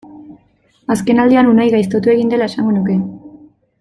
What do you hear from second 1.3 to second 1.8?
Unai